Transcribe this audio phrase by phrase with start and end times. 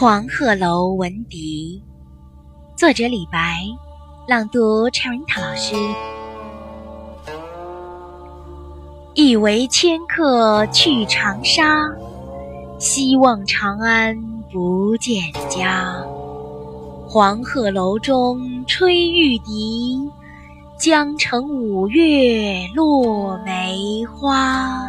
[0.00, 1.82] 黄鹤楼闻笛
[2.76, 3.66] 作者李白
[4.28, 5.74] 朗读陈文涛老师
[9.14, 11.90] 一为迁客去长沙
[12.78, 14.16] 西望长安
[14.52, 15.20] 不见
[15.50, 15.96] 家。
[17.08, 20.08] 黄鹤楼中吹玉笛
[20.78, 24.87] 江城五月落梅花。